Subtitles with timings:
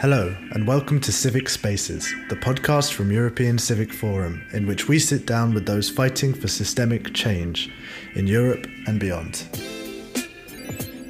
[0.00, 4.98] Hello, and welcome to Civic Spaces, the podcast from European Civic Forum, in which we
[4.98, 7.72] sit down with those fighting for systemic change
[8.14, 9.46] in Europe and beyond.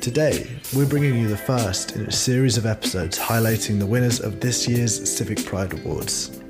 [0.00, 4.38] Today, we're bringing you the first in a series of episodes highlighting the winners of
[4.38, 6.40] this year's Civic Pride Awards.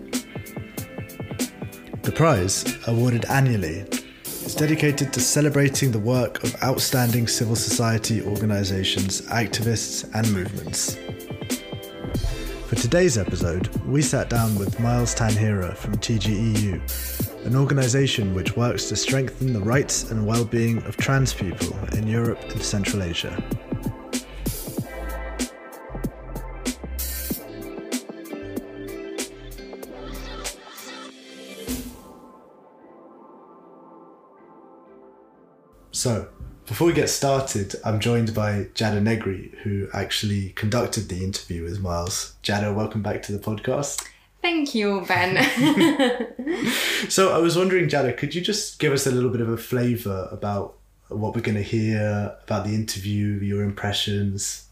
[2.03, 3.87] The prize, awarded annually,
[4.45, 10.99] is dedicated to celebrating the work of outstanding civil society organisations, activists, and movements.
[12.77, 18.91] For today's episode, we sat down with Miles Tanhira from TGEU, an organisation which works
[18.91, 23.43] to strengthen the rights and well-being of trans people in Europe and Central Asia.
[35.93, 36.29] So,
[36.67, 41.81] before we get started, I'm joined by Giada Negri, who actually conducted the interview with
[41.81, 42.35] Miles.
[42.43, 44.05] Giada, welcome back to the podcast.
[44.43, 45.37] Thank you, Ben.
[47.09, 49.57] so I was wondering, Giada, could you just give us a little bit of a
[49.57, 50.75] flavour about
[51.09, 54.67] what we're going to hear, about the interview, your impressions?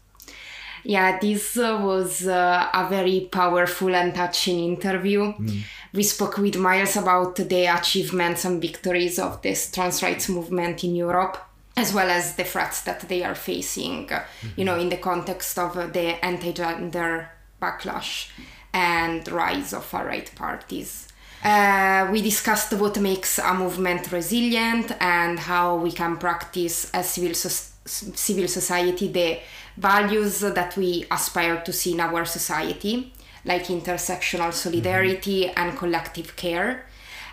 [0.83, 5.33] Yeah, this uh, was uh, a very powerful and touching interview.
[5.33, 5.61] Mm.
[5.93, 10.93] We spoke with Miles about the achievements and victories of this trans rights movement in
[10.95, 11.37] Europe
[11.77, 14.47] as well as the threats that they are facing, mm-hmm.
[14.55, 17.29] you know, in the context of the anti-gender
[17.61, 18.29] backlash
[18.73, 21.07] and rise of far-right parties.
[21.43, 27.35] Uh, we discussed what makes a movement resilient and how we can practice as civil,
[27.35, 29.39] so- civil society the
[29.77, 35.59] values that we aspire to see in our society, like intersectional solidarity mm-hmm.
[35.59, 36.85] and collective care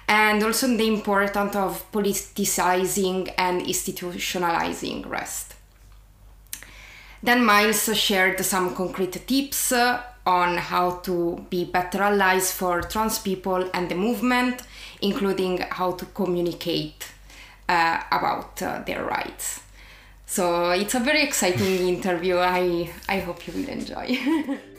[0.08, 5.54] and also the importance of politicizing and institutionalizing rest.
[7.22, 9.72] Then Miles shared some concrete tips
[10.26, 14.62] on how to be better allies for trans people and the movement,
[15.00, 17.12] including how to communicate
[17.68, 19.60] uh, about uh, their rights.
[20.26, 22.38] So it's a very exciting interview.
[22.38, 24.58] I, I hope you will enjoy.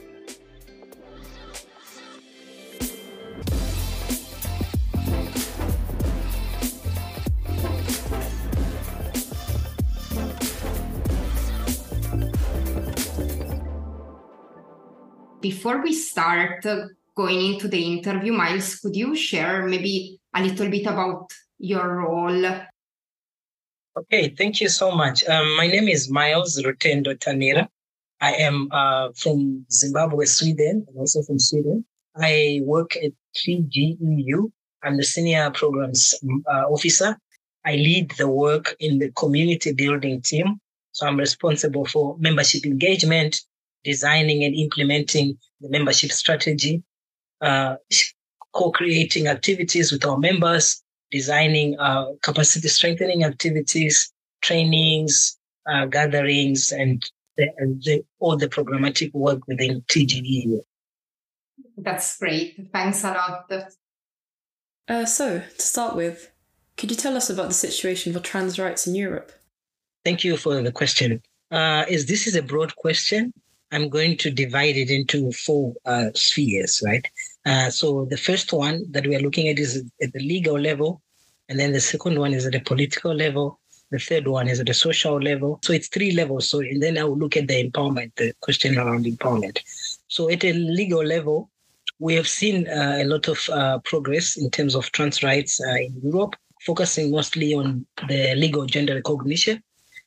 [15.44, 16.64] before we start
[17.14, 22.46] going into the interview, Miles, could you share maybe a little bit about your role?
[23.94, 25.22] Okay, thank you so much.
[25.28, 27.68] Um, my name is Miles Rutendo Tanhira.
[28.22, 31.84] I am uh, from Zimbabwe, Sweden, and also from Sweden.
[32.16, 34.50] I work at TGEU.
[34.82, 36.14] I'm the senior programs
[36.50, 37.18] uh, officer.
[37.66, 40.58] I lead the work in the community building team.
[40.92, 43.42] So I'm responsible for membership engagement,
[43.84, 46.82] designing and implementing the membership strategy,
[47.40, 47.76] uh,
[48.54, 54.12] co-creating activities with our members, designing uh, capacity strengthening activities,
[54.42, 60.60] trainings, uh, gatherings, and, the, and the, all the programmatic work within TGEU.
[61.76, 62.68] That's great.
[62.72, 63.52] Thanks a lot.
[64.86, 66.30] Uh, so, to start with,
[66.76, 69.32] could you tell us about the situation for trans rights in Europe?
[70.04, 71.22] Thank you for the question.
[71.50, 73.32] Uh, is this is a broad question,
[73.72, 77.06] I'm going to divide it into four uh, spheres, right?
[77.44, 81.02] Uh, so the first one that we are looking at is at the legal level,
[81.48, 83.60] and then the second one is at the political level.
[83.90, 85.60] The third one is at the social level.
[85.62, 86.48] So it's three levels.
[86.48, 89.58] So and then I will look at the empowerment, the question around empowerment.
[90.08, 91.50] So at a legal level,
[91.98, 95.74] we have seen uh, a lot of uh, progress in terms of trans rights uh,
[95.74, 99.62] in Europe, focusing mostly on the legal gender recognition.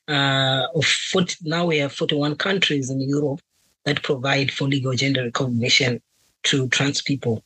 [0.06, 3.40] Uh, of 40, now we have 41 countries in Europe
[3.88, 6.00] that provide for legal gender recognition
[6.44, 7.42] to trans people.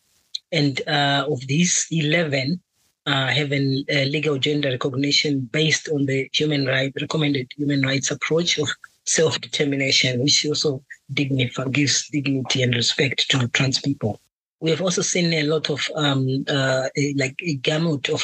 [0.50, 2.60] And uh, of these, 11
[3.06, 8.58] uh, a, a legal gender recognition based on the human right recommended human rights approach
[8.58, 8.68] of
[9.04, 10.82] self-determination, which also
[11.12, 14.20] dignify, gives dignity and respect to trans people.
[14.60, 18.22] We have also seen a lot of um, uh, a, like a gamut of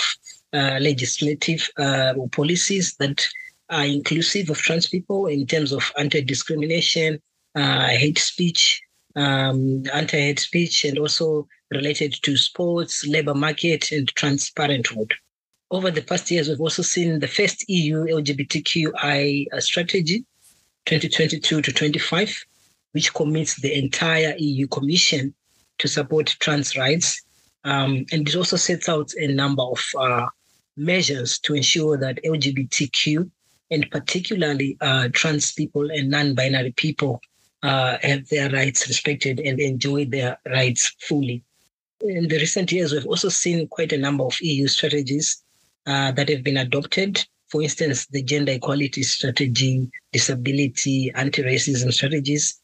[0.52, 3.26] uh, legislative uh, policies that
[3.70, 7.18] are inclusive of trans people in terms of anti-discrimination, uh,
[7.60, 8.80] hate speech,
[9.16, 15.12] um, anti-hate speech, and also related to sports, labor market, and transparenthood.
[15.70, 20.24] Over the past years, we've also seen the first EU LGBTQI uh, strategy,
[20.86, 22.44] 2022 to 25,
[22.92, 25.34] which commits the entire EU Commission
[25.78, 27.22] to support trans rights.
[27.64, 30.26] Um, and it also sets out a number of uh,
[30.76, 33.30] measures to ensure that LGBTQ
[33.70, 37.20] and particularly uh, trans people and non binary people
[37.62, 41.42] uh, have their rights respected and enjoy their rights fully.
[42.00, 45.42] In the recent years, we've also seen quite a number of EU strategies
[45.86, 47.24] uh, that have been adopted.
[47.48, 52.60] For instance, the gender equality strategy, disability, anti-racism strategies.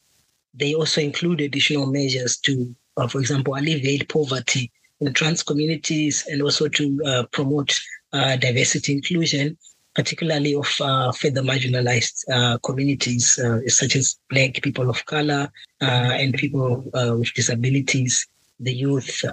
[0.53, 4.71] They also include additional measures to, uh, for example, alleviate poverty
[5.01, 7.77] in trans communities and also to uh, promote
[8.13, 9.57] uh, diversity inclusion
[9.95, 15.49] particularly of uh, further marginalized uh, communities, uh, such as Black people of color
[15.81, 18.27] uh, and people uh, with disabilities,
[18.59, 19.23] the youth,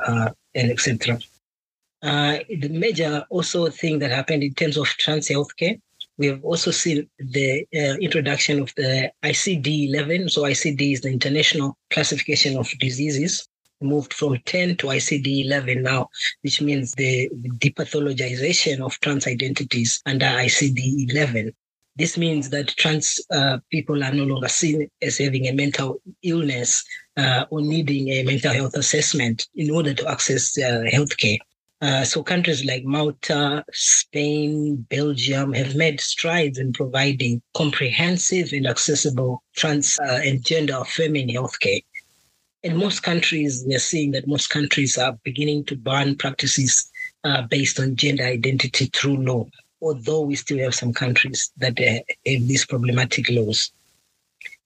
[0.55, 1.19] and etc.
[2.03, 5.81] the major also thing that happened in terms of trans healthcare,
[6.19, 7.67] we have also seen the
[8.01, 10.31] introduction of the ICD-11.
[10.31, 13.49] So ICD is the International Classification of Diseases,
[13.83, 16.09] moved from 10 to ICD 11 now,
[16.43, 21.53] which means the depathologization of trans identities under ICD 11.
[21.97, 26.83] This means that trans uh, people are no longer seen as having a mental illness
[27.19, 31.39] uh, or needing a mental health assessment in order to access uh, healthcare.
[31.83, 39.43] Uh, so countries like Malta, Spain, Belgium have made strides in providing comprehensive and accessible
[39.57, 41.83] trans uh, and gender affirming healthcare
[42.63, 46.91] in most countries, we're seeing that most countries are beginning to ban practices
[47.25, 49.47] uh, based on gender identity through law,
[49.81, 52.01] although we still have some countries that uh,
[52.31, 53.73] have these problematic laws.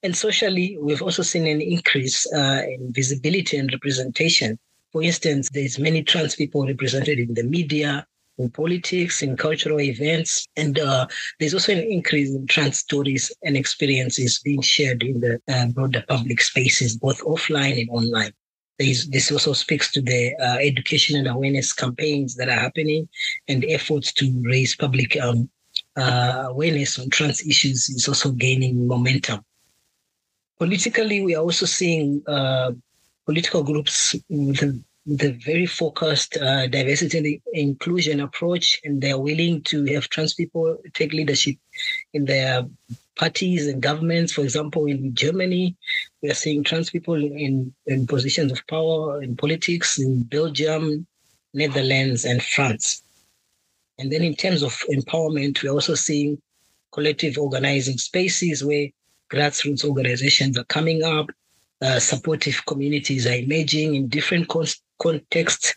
[0.03, 4.59] And socially, we've also seen an increase uh, in visibility and representation.
[4.93, 8.07] For instance, there's many trans people represented in the media,
[8.38, 10.47] in politics, in cultural events.
[10.56, 11.06] And uh,
[11.38, 16.05] there's also an increase in trans stories and experiences being shared in the uh, broader
[16.09, 18.33] public spaces, both offline and online.
[18.79, 23.09] There's, this also speaks to the uh, education and awareness campaigns that are happening
[23.49, 25.49] and efforts to raise public um,
[25.97, 29.41] uh, awareness on trans issues is also gaining momentum.
[30.59, 32.73] Politically, we are also seeing uh,
[33.25, 39.85] political groups with the very focused uh, diversity and inclusion approach, and they're willing to
[39.87, 41.56] have trans people take leadership
[42.12, 42.67] in their
[43.14, 44.32] parties and governments.
[44.32, 45.76] For example, in Germany,
[46.23, 51.06] we are seeing trans people in, in positions of power in politics in Belgium,
[51.55, 53.02] Netherlands, and France.
[53.99, 56.43] And then in terms of empowerment, we're also seeing
[56.93, 58.88] collective organizing spaces where
[59.32, 61.31] grassroots organizations are coming up
[61.82, 64.67] uh, supportive communities are emerging in different con-
[64.99, 65.75] contexts,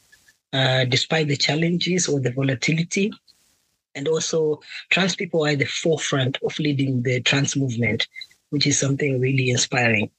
[0.54, 3.12] uh, despite the challenges or the volatility.
[3.96, 4.62] And also,
[4.92, 8.08] trans people are at the forefront of leading the trans movement,
[8.52, 10.10] which is something really inspiring.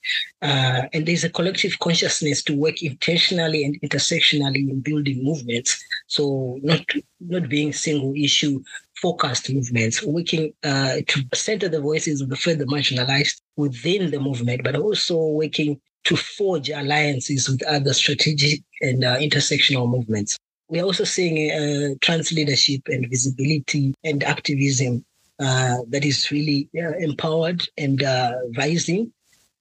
[0.42, 5.82] Uh, and there's a collective consciousness to work intentionally and intersectionally in building movements.
[6.08, 6.84] So, not
[7.20, 8.62] not being single issue
[9.00, 14.62] focused movements, working uh, to center the voices of the further marginalized within the movement,
[14.62, 20.36] but also working to forge alliances with other strategic and uh, intersectional movements.
[20.68, 25.04] We're also seeing uh, trans leadership and visibility and activism
[25.40, 29.12] uh, that is really empowered and uh, rising.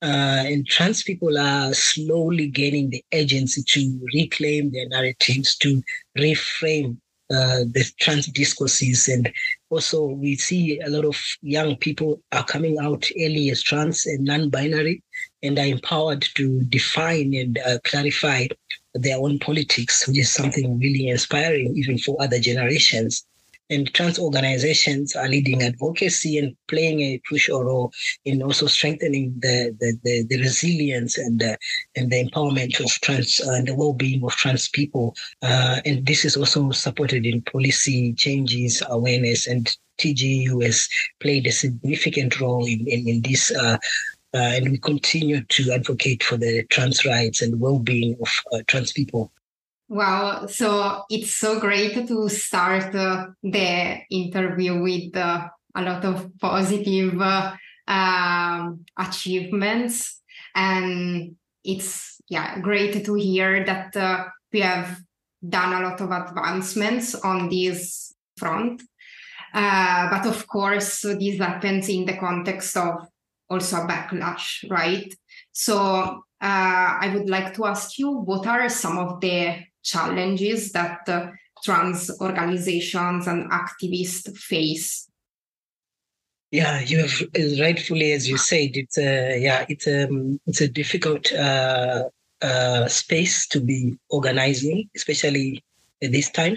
[0.02, 5.82] Uh, and trans people are slowly gaining the agency to reclaim their narratives, to
[6.16, 6.96] reframe
[7.30, 9.08] uh, the trans discourses.
[9.08, 9.30] And
[9.68, 14.24] also, we see a lot of young people are coming out early as trans and
[14.24, 15.02] non binary
[15.42, 18.46] and are empowered to define and uh, clarify
[18.94, 23.24] their own politics, which is something really inspiring even for other generations
[23.70, 27.92] and trans organizations are leading advocacy and playing a crucial role
[28.24, 31.56] in also strengthening the the, the, the resilience and the,
[31.96, 35.14] and the empowerment of trans uh, and the well-being of trans people.
[35.42, 40.88] Uh, and this is also supported in policy changes, awareness, and TGEU has
[41.20, 43.50] played a significant role in in, in this.
[43.52, 43.78] Uh,
[44.32, 48.92] uh, and we continue to advocate for the trans rights and well-being of uh, trans
[48.92, 49.32] people.
[49.88, 50.46] Wow.
[50.46, 57.20] So it's so great to start uh, the interview with uh, a lot of positive
[57.20, 57.56] uh,
[57.88, 60.22] um, achievements.
[60.54, 61.34] And
[61.64, 65.00] it's, yeah, great to hear that uh, we have
[65.48, 68.82] done a lot of advancements on this front.
[69.52, 73.09] But of course, this happens in the context of
[73.50, 75.12] also a backlash, right?
[75.52, 81.00] So uh, I would like to ask you what are some of the challenges that
[81.08, 81.26] uh,
[81.62, 85.08] trans organizations and activists face?
[86.50, 90.08] Yeah you have rightfully as you said it's a yeah it's a
[90.46, 92.04] it's a difficult uh,
[92.42, 95.62] uh, space to be organizing especially
[96.02, 96.56] at this time.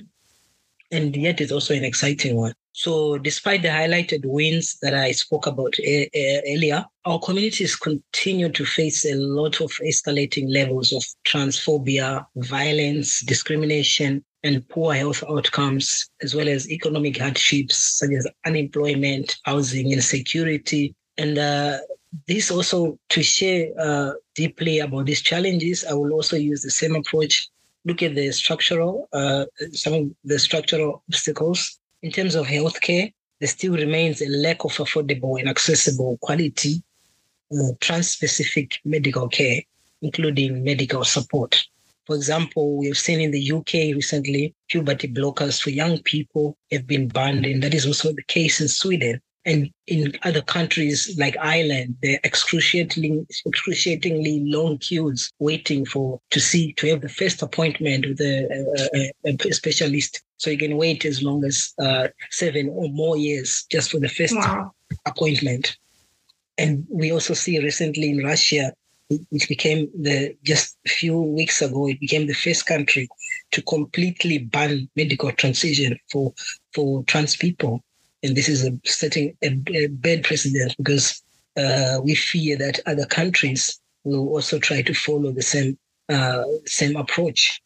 [0.92, 5.46] And yet it's also an exciting one So, despite the highlighted wins that I spoke
[5.46, 11.04] about uh, uh, earlier, our communities continue to face a lot of escalating levels of
[11.24, 19.38] transphobia, violence, discrimination, and poor health outcomes, as well as economic hardships such as unemployment,
[19.44, 20.96] housing insecurity.
[21.20, 21.78] And uh,
[22.28, 26.96] this also to share uh, deeply about these challenges, I will also use the same
[26.96, 27.50] approach.
[27.86, 33.50] Look at the structural, uh, some of the structural obstacles in terms of healthcare, there
[33.50, 36.84] still remains a lack of affordable and accessible quality
[37.52, 39.62] uh, trans-specific medical care,
[40.02, 41.64] including medical support.
[42.06, 46.86] For example, we have seen in the UK recently, puberty blockers for young people have
[46.86, 49.22] been banned, and that is also the case in Sweden.
[49.46, 56.40] And in other countries like Ireland, there are excruciatingly, excruciatingly long queues waiting for to
[56.40, 60.22] see to have the first appointment with a, a, a specialist.
[60.44, 64.10] So you can wait as long as uh, seven or more years just for the
[64.10, 64.74] first wow.
[65.06, 65.78] appointment.
[66.58, 68.74] And we also see recently in Russia,
[69.30, 73.08] which became the just a few weeks ago, it became the first country
[73.52, 76.34] to completely ban medical transition for
[76.74, 77.82] for trans people
[78.24, 81.22] and this is a, setting a, a bad precedent because
[81.58, 85.78] uh, we fear that other countries will also try to follow the same
[86.10, 87.62] uh, same approach.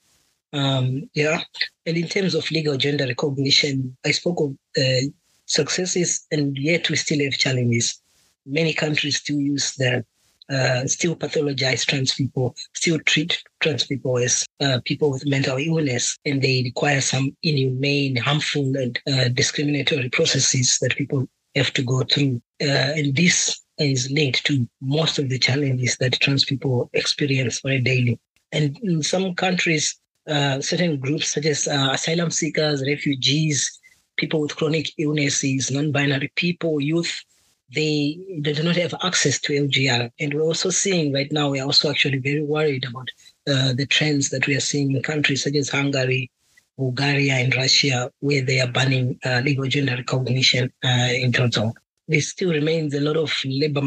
[0.53, 1.41] Um, yeah,
[1.85, 5.07] and in terms of legal gender recognition, I spoke of uh,
[5.45, 8.01] successes, and yet we still have challenges.
[8.45, 10.05] Many countries still use the
[10.49, 16.17] uh, still pathologize trans people, still treat trans people as uh, people with mental illness,
[16.25, 22.03] and they require some inhumane, harmful, and uh, discriminatory processes that people have to go
[22.03, 22.41] through.
[22.61, 27.79] Uh, and this is linked to most of the challenges that trans people experience a
[27.79, 28.17] daily.
[28.53, 33.79] And in some countries, uh, certain groups such as uh, asylum seekers, refugees,
[34.17, 37.23] people with chronic illnesses, non-binary people, youth,
[37.73, 40.09] they, they do not have access to LGR.
[40.19, 43.09] And we're also seeing right now, we're also actually very worried about
[43.47, 46.31] uh, the trends that we are seeing in countries such as Hungary,
[46.77, 51.73] Bulgaria, and Russia, where they are banning uh, legal gender recognition uh, in total.
[52.07, 53.81] There still remains a lot of labor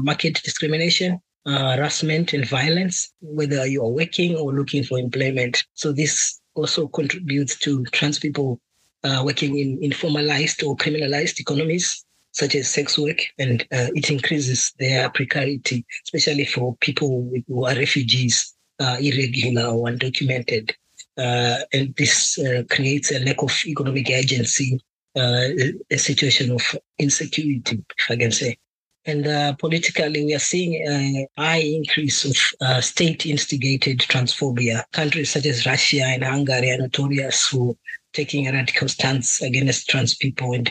[0.00, 5.64] market discrimination, uh, harassment, and violence, whether you are working or looking for employment.
[5.74, 8.60] So this also contributes to trans people
[9.02, 14.72] uh, working in informalized or criminalized economies such as sex work, and uh, it increases
[14.80, 20.72] their precarity, especially for people who are refugees, uh, irregular or undocumented.
[21.16, 24.80] Uh, and this uh, creates a lack of economic agency,
[25.16, 25.46] uh,
[25.90, 28.58] a situation of insecurity, if I can say.
[29.06, 34.84] And uh, politically, we are seeing a high increase of state instigated transphobia.
[34.92, 37.76] Countries such as Russia and Hungary are notorious for
[38.14, 40.70] taking a radical stance against trans people and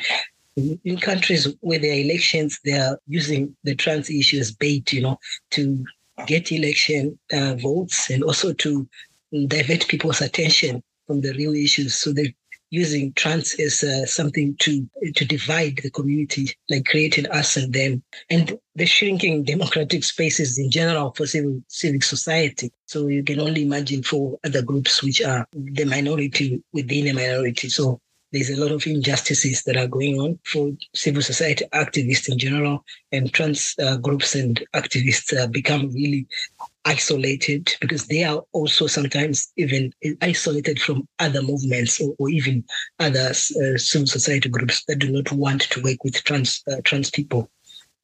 [0.56, 5.02] in countries where there are elections, they are using the trans issue as bait, you
[5.02, 5.18] know,
[5.52, 5.84] to
[6.28, 8.88] get election uh, votes and also to
[9.48, 11.96] divert people's attention from the real issues.
[11.96, 12.28] So they're
[12.74, 18.02] using trans as uh, something to to divide the community, like creating us and them,
[18.32, 22.72] and the shrinking democratic spaces in general for civil civic society.
[22.88, 27.70] So you can only imagine for other groups which are the minority within a minority.
[27.70, 28.00] So
[28.34, 32.84] there's a lot of injustices that are going on for civil society activists in general,
[33.12, 36.28] and trans uh, groups and activists uh, become really
[36.86, 42.64] isolated because they are also sometimes even isolated from other movements or, or even
[43.00, 47.12] other uh, civil society groups that do not want to work with trans uh, trans
[47.12, 47.50] people.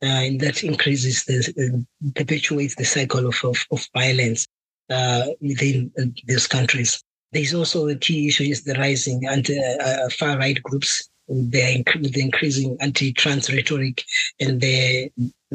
[0.01, 4.47] Uh, and that increases the uh, perpetuates the cycle of, of, of violence
[5.41, 5.91] within
[6.25, 7.03] these countries.
[7.31, 11.09] There's also a key issue is the rising anti uh, far right groups.
[11.27, 14.03] The, the increasing anti-trans rhetoric
[14.39, 15.11] and the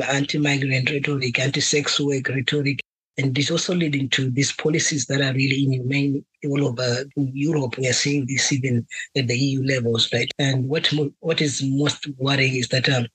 [0.09, 2.79] anti-migrant rhetoric, anti-sex work rhetoric,
[3.19, 7.77] and this also leading to these policies that are really inhumane all over Europe.
[7.77, 10.31] We are seeing this even at the EU levels, right?
[10.39, 13.09] And what what is most worrying is that um,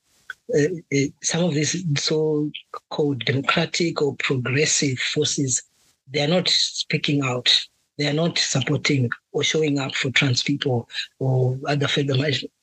[0.53, 0.61] uh,
[0.93, 5.63] uh, some of these so-called democratic or progressive forces
[6.11, 7.67] they are not speaking out
[7.99, 10.87] they are not supporting or showing up for trans people
[11.19, 12.13] or other further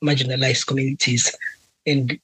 [0.03, 1.33] marginalized communities.
[1.85, 2.19] And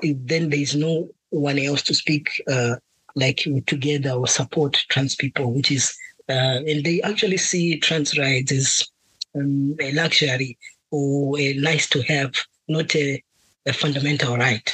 [0.00, 2.76] then there is no one else to speak uh,
[3.16, 5.92] like together or support trans people, which is,
[6.28, 8.88] uh, and they actually see trans rights as
[9.34, 10.56] um, a luxury
[10.92, 12.32] or a nice to have,
[12.68, 13.20] not a,
[13.66, 14.72] a fundamental right.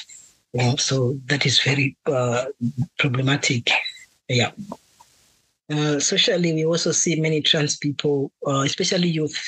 [0.76, 2.46] So that is very uh,
[2.98, 3.70] problematic.
[4.28, 4.50] Yeah.
[5.70, 9.38] Uh, socially, we also see many trans people, uh, especially youth,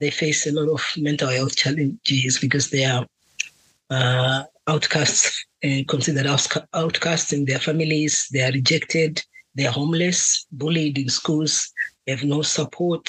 [0.00, 3.06] they face a lot of mental health challenges because they are
[3.90, 5.44] uh, outcasts,
[5.88, 6.26] considered
[6.74, 8.28] outcasts in their families.
[8.32, 9.22] They are rejected.
[9.54, 11.72] They are homeless, bullied in schools.
[12.04, 13.08] They have no support,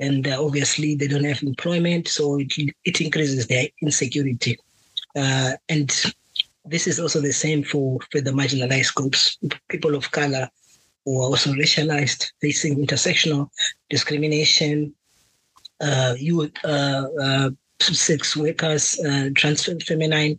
[0.00, 2.08] and uh, obviously they don't have employment.
[2.08, 2.52] So it,
[2.84, 4.58] it increases their insecurity.
[5.16, 5.88] Uh, and
[6.66, 10.50] this is also the same for, for the marginalized groups, people of color
[11.04, 13.48] who are also racialized, facing intersectional
[13.90, 14.94] discrimination,
[15.80, 20.38] uh, youth, uh, uh, sex workers, uh, trans feminine,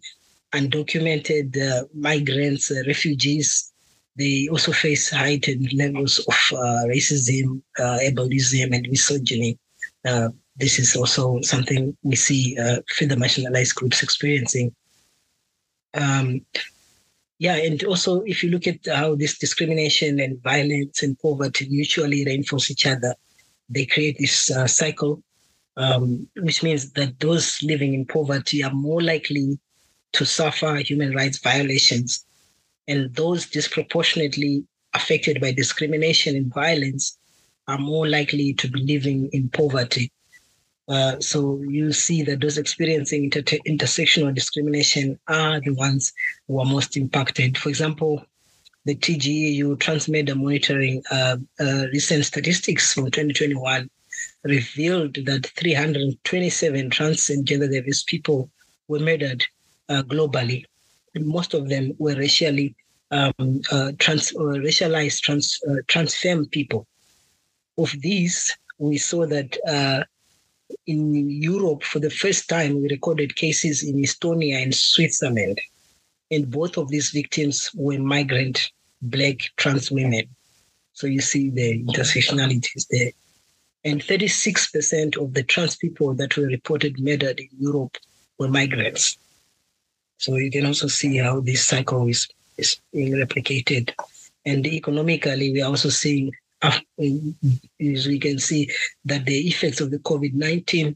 [0.54, 3.72] undocumented uh, migrants, uh, refugees.
[4.18, 9.60] They also face heightened levels of uh, racism, ableism, and misogyny.
[10.58, 14.74] this is also something we see further marginalized groups experiencing.
[15.94, 16.46] Um,
[17.38, 22.24] yeah, and also if you look at how this discrimination and violence and poverty mutually
[22.26, 23.14] reinforce each other,
[23.70, 25.22] they create this uh, cycle,
[25.76, 29.60] um, which means that those living in poverty are more likely
[30.14, 32.26] to suffer human rights violations.
[32.88, 34.64] And those disproportionately
[34.94, 37.18] affected by discrimination and violence
[37.68, 40.10] are more likely to be living in poverty.
[40.88, 46.14] Uh, so you see that those experiencing inter- intersectional discrimination are the ones
[46.48, 47.58] who are most impacted.
[47.58, 48.24] For example,
[48.86, 53.90] the TGEU Trans Murder monitoring uh, uh, recent statistics from 2021
[54.44, 58.52] revealed that 327 trans and gender diverse people
[58.88, 59.44] were murdered
[59.90, 60.66] uh, globally.
[61.16, 62.76] Most of them were racially
[63.10, 66.86] um, uh, trans or racialized trans uh, trans femme people.
[67.78, 69.58] Of these, we saw that
[70.88, 75.60] in Europe, for the first time, we recorded cases in Estonia and Switzerland.
[76.32, 80.26] And both of these victims were migrant black trans women.
[80.94, 83.12] So you see the intersectionalities there.
[83.84, 87.98] And 36% of the trans people that were reported murdered in Europe
[88.40, 89.18] were migrants.
[90.18, 93.94] So you can also see how this cycle is, is being replicated.
[94.46, 96.32] And economically, we are also seeing
[96.68, 98.70] as we can see
[99.06, 100.96] that the effects of the COVID-19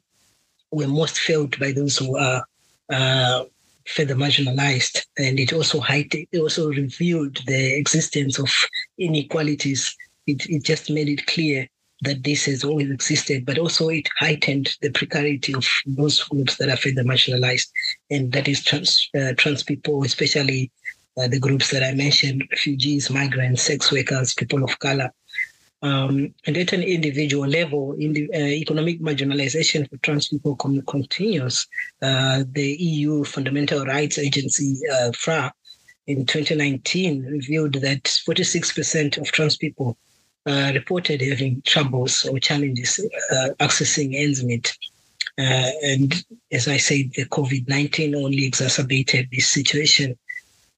[0.71, 2.43] were most felt by those who are
[2.91, 3.43] uh,
[3.85, 5.05] further marginalized.
[5.17, 8.51] And it also heightened, it also revealed the existence of
[8.97, 9.95] inequalities.
[10.27, 11.67] It, it just made it clear
[12.01, 16.69] that this has always existed, but also it heightened the precarity of those groups that
[16.69, 17.67] are further marginalized.
[18.09, 20.71] And that is trans, uh, trans people, especially
[21.17, 25.11] uh, the groups that I mentioned, refugees, migrants, sex workers, people of color.
[25.81, 31.67] Um, and at an individual level, in the, uh, economic marginalization for trans people continues.
[32.01, 35.53] Uh, the EU Fundamental Rights Agency, uh, FRA,
[36.07, 39.97] in 2019 revealed that 46% of trans people
[40.45, 42.99] uh, reported having troubles or challenges
[43.31, 44.75] uh, accessing ends meet.
[45.37, 50.17] Uh, and as I said, the COVID 19 only exacerbated this situation.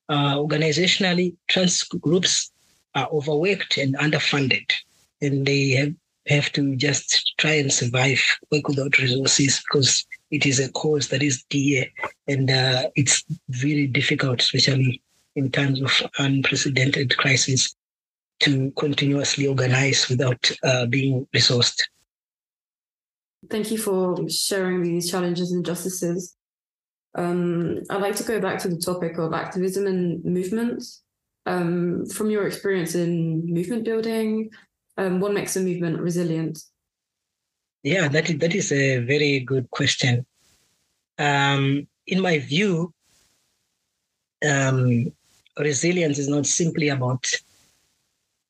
[0.10, 2.52] organizationally, trans groups
[2.94, 4.70] are overworked and underfunded
[5.22, 5.94] and they have,
[6.28, 11.22] have to just try and survive, work without resources because it is a cause that
[11.22, 11.86] is dear
[12.28, 15.02] and uh, it's very difficult, especially
[15.36, 17.76] in times of unprecedented crisis,
[18.40, 21.80] to continuously organize without uh, being resourced.
[23.50, 26.36] Thank you for sharing these challenges and injustices.
[27.16, 31.04] Um, I'd like to go back to the topic of activism and movements.
[31.48, 34.52] Um, from your experience in movement building,
[34.98, 36.60] um, what makes a movement resilient?
[37.84, 40.26] Yeah, that is, that is a very good question.
[41.18, 42.94] Um, in my view,
[44.48, 45.12] um,
[45.58, 47.26] resilience is not simply about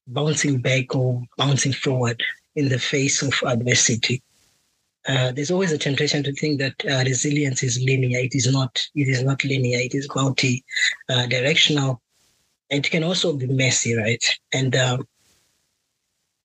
[0.08, 2.22] bouncing back or bouncing forward
[2.56, 4.22] in the face of adversity.
[5.08, 8.20] Uh, there's always a temptation to think that uh, resilience is linear.
[8.20, 8.86] It is not.
[8.94, 9.80] It is not linear.
[9.80, 11.92] It is multi-directional.
[11.92, 11.96] Uh,
[12.70, 14.24] it can also be messy, right?
[14.54, 15.08] And um,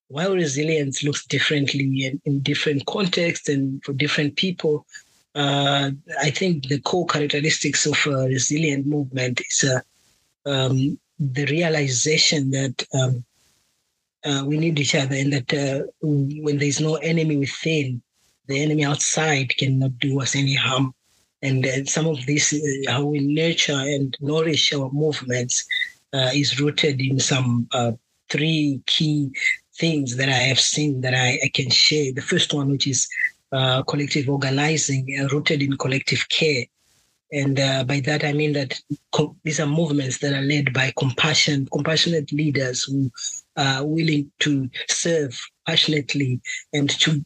[0.09, 4.85] while resilience looks differently in, in different contexts and for different people,
[5.35, 12.51] uh, I think the core characteristics of a resilient movement is uh, um, the realization
[12.51, 13.23] that um,
[14.25, 18.01] uh, we need each other and that uh, when there's no enemy within,
[18.47, 20.93] the enemy outside cannot do us any harm.
[21.41, 25.65] And uh, some of this, uh, how we nurture and nourish our movements,
[26.33, 27.67] is rooted in some
[28.29, 29.29] three key
[29.79, 32.13] things that I have seen that I, I can share.
[32.13, 33.07] The first one, which is
[33.51, 36.65] uh, collective organizing, uh, rooted in collective care.
[37.31, 38.79] And uh, by that, I mean that
[39.11, 43.11] co- these are movements that are led by compassion, compassionate leaders who
[43.57, 46.39] are willing to serve passionately
[46.73, 47.23] and to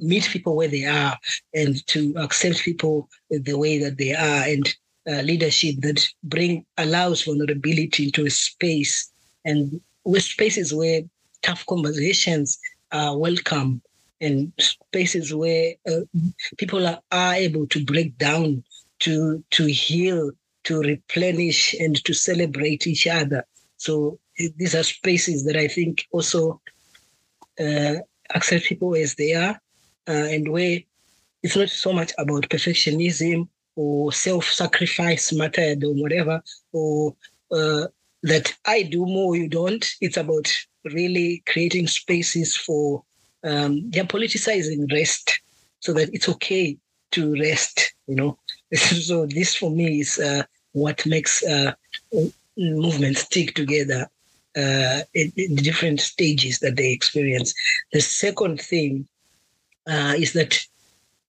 [0.00, 1.16] meet people where they are
[1.54, 4.74] and to accept people the way that they are and
[5.08, 9.10] uh, leadership that bring allows vulnerability into a space
[9.44, 11.02] and with spaces where
[11.44, 12.58] tough conversations
[12.92, 13.82] are welcome
[14.20, 16.00] and spaces where uh,
[16.56, 18.62] people are, are able to break down
[19.00, 20.30] to to heal
[20.64, 23.44] to replenish and to celebrate each other.
[23.76, 26.60] So these are spaces that i think also
[27.60, 27.94] uh,
[28.34, 29.60] accept people as they are
[30.08, 30.80] uh, and where
[31.42, 37.14] it's not so much about perfectionism or self-sacrifice method or whatever or
[37.52, 37.86] uh,
[38.24, 39.86] that I do more, you don't.
[40.00, 40.50] It's about
[40.84, 43.04] really creating spaces for
[43.44, 45.40] um, they're politicizing rest
[45.80, 46.78] so that it's okay
[47.12, 48.38] to rest, you know.
[48.74, 51.72] so this for me is uh, what makes uh,
[52.56, 54.08] movements stick together
[54.56, 57.52] uh, in, in, different stages that they experience.
[57.92, 59.06] The second thing
[59.86, 60.64] uh, is that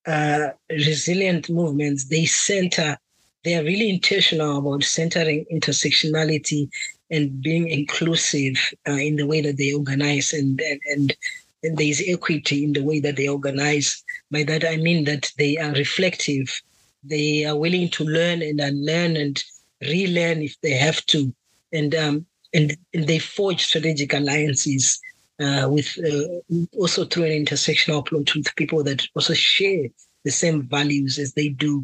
[0.08, 2.98] uh, resilient movements they center
[3.46, 6.68] they are really intentional about centering intersectionality
[7.12, 11.16] and being inclusive uh, in the way that they organize and, and, and
[11.64, 14.04] and there is equity in the way that they organize.
[14.30, 16.62] By that I mean that they are reflective.
[17.04, 19.44] They are willing to learn and unlearn and
[19.82, 21.34] relearn if they have to,
[21.74, 25.00] and um, and, and they forge strategic alliances
[25.40, 29.88] uh, with uh, also through an intersectional approach with people that also share
[30.24, 31.84] the same values as they do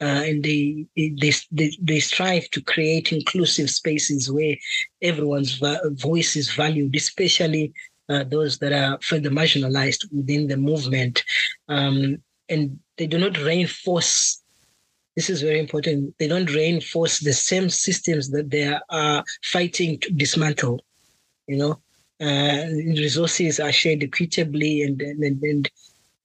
[0.00, 4.56] uh, and they, they they they strive to create inclusive spaces where
[5.02, 5.60] everyone's
[5.92, 7.74] voice is valued, especially
[8.08, 11.22] uh, those that are further marginalized within the movement,
[11.68, 12.16] um,
[12.48, 14.42] and they do not reinforce.
[15.16, 16.14] This is very important.
[16.18, 20.80] They don't reinforce the same systems that they are fighting to dismantle.
[21.46, 21.80] You know,
[22.20, 25.70] uh, resources are shared equitably, and and and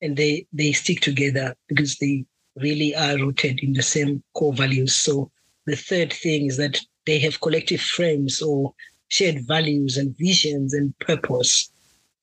[0.01, 4.95] and they they stick together because they really are rooted in the same core values.
[4.95, 5.31] So
[5.65, 8.73] the third thing is that they have collective frames or
[9.09, 11.69] shared values and visions and purpose,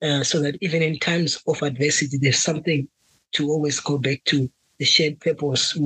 [0.03, 2.89] uh, so that even in times of adversity, there's something
[3.33, 5.79] to always go back to the shared purpose.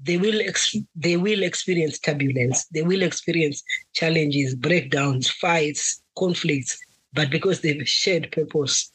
[0.00, 2.66] They will ex- they will experience turbulence.
[2.66, 3.62] They will experience
[3.94, 6.78] challenges, breakdowns, fights, conflicts.
[7.14, 8.90] But because they've shared purpose,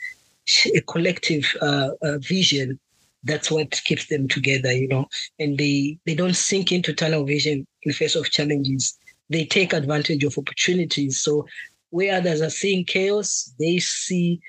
[0.73, 2.79] a collective uh, uh, vision,
[3.23, 5.07] that's what keeps them together, you know,
[5.39, 8.97] and they, they don't sink into tunnel vision in face of challenges.
[9.29, 11.19] They take advantage of opportunities.
[11.19, 11.47] So
[11.89, 14.41] where others are seeing chaos, they see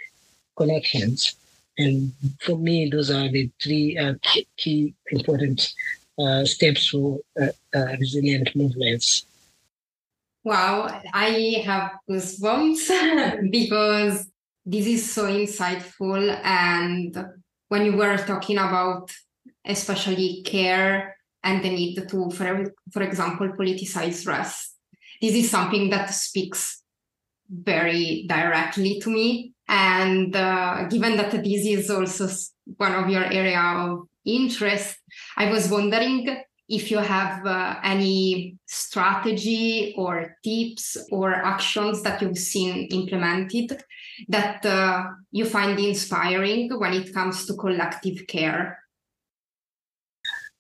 [0.57, 1.37] connections.
[1.79, 5.73] And for me, those are the three uh, key, key, important
[6.19, 9.27] uh, steps for uh, uh resilient movements.
[10.45, 14.27] Wow, I have goosebumps because
[14.65, 17.17] this is so insightful and
[17.69, 19.11] when you were talking about
[19.65, 24.77] especially care and the need to, for, for example, politicize rest.
[25.21, 26.83] This is something that speaks
[27.49, 29.53] very directly to me.
[29.69, 32.29] And uh, given that this is also
[32.77, 34.97] one of your area of interest,
[35.37, 42.39] I was wondering if you have uh, any strategy or tips or actions that you've
[42.39, 43.83] seen implemented
[44.29, 48.79] that uh, you find inspiring when it comes to collective care?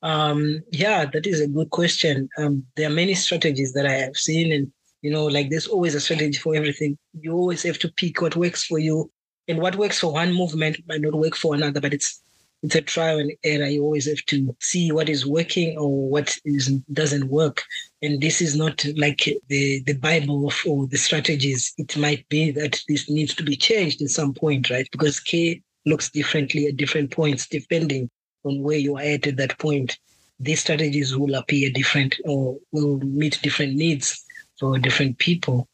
[0.03, 2.29] Um, yeah, that is a good question.
[2.37, 5.95] Um, there are many strategies that I have seen, and you know, like there's always
[5.95, 6.99] a strategy for everything.
[7.19, 9.11] You always have to pick what works for you,
[9.49, 11.81] and what works for one movement might not work for another.
[11.81, 12.21] But it's
[12.65, 13.67] it's a trial and error.
[13.67, 17.63] You always have to see what is working or what is doesn't work.
[18.01, 21.75] And this is not like the the Bible of all the strategies.
[21.77, 24.89] It might be that this needs to be changed at some point, right?
[24.91, 28.09] Because K looks differently at different points depending
[28.45, 29.99] on where you are at at that point.
[30.41, 34.25] These strategies will appear different or will meet different needs
[34.59, 35.69] for different people.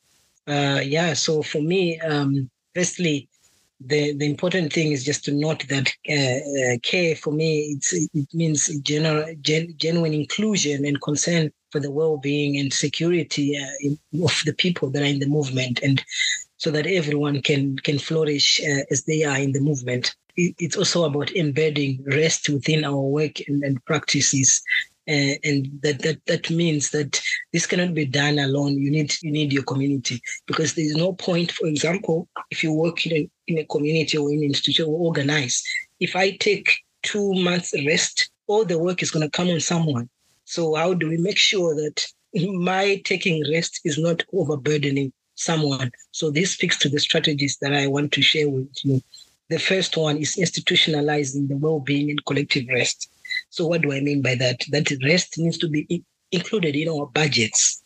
[0.48, 1.14] Uh, yeah.
[1.14, 3.28] So for me, um, firstly,
[3.80, 7.78] the the important thing is just to note that uh, uh, care for me
[8.12, 14.42] it means general gen, genuine inclusion and concern for the well-being and security uh, of
[14.44, 16.04] the people that are in the movement and
[16.58, 20.14] so that everyone can can flourish uh, as they are in the movement.
[20.36, 24.62] It, it's also about embedding rest within our work and, and practices
[25.08, 27.20] uh, and that, that that means that
[27.52, 28.78] this cannot be done alone.
[28.78, 31.52] You need you need your community because there is no point.
[31.52, 34.98] For example, if you work in a, in a community or in an institution or
[34.98, 35.62] organize,
[35.98, 36.70] if I take
[37.02, 40.08] two months rest, all the work is going to come on someone.
[40.44, 45.90] So how do we make sure that my taking rest is not overburdening someone?
[46.12, 49.00] So this speaks to the strategies that I want to share with you.
[49.48, 53.10] The first one is institutionalizing the well-being and collective rest.
[53.50, 54.64] So what do I mean by that?
[54.70, 57.82] That rest needs to be included in our budgets.